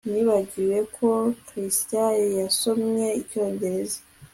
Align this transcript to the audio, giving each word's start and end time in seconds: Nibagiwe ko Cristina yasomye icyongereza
Nibagiwe 0.09 0.77
ko 0.95 1.09
Cristina 1.47 2.07
yasomye 2.39 3.07
icyongereza 3.21 3.99